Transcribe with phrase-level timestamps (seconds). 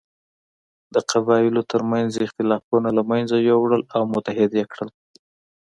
[0.93, 4.89] د قبایلو تر منځ یې اختلافونه له منځه یووړل او متحد یې کړل.